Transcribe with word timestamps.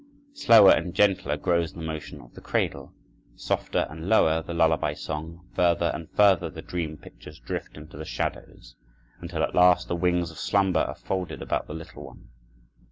Slower 0.33 0.71
and 0.71 0.95
gentler 0.95 1.37
grows 1.37 1.73
the 1.73 1.81
motion 1.83 2.21
of 2.21 2.33
the 2.33 2.41
cradle, 2.41 2.91
softer 3.35 3.85
and 3.87 4.09
lower 4.09 4.41
the 4.41 4.51
lullaby 4.51 4.95
song, 4.95 5.47
further 5.53 5.91
and 5.93 6.09
further 6.09 6.49
the 6.49 6.63
dream 6.63 6.97
pictures 6.97 7.37
drift 7.37 7.77
into 7.77 7.97
the 7.97 8.03
shadows, 8.05 8.75
until 9.19 9.43
at 9.43 9.53
last 9.53 9.87
the 9.89 9.95
wings 9.95 10.31
of 10.31 10.39
slumber 10.39 10.79
are 10.79 10.95
folded 10.95 11.43
about 11.43 11.67
the 11.67 11.75
little 11.75 12.03
one. 12.03 12.29